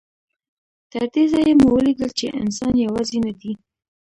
[0.91, 3.51] تر دې ځایه مو ولیدل چې انسان یوازې نه دی.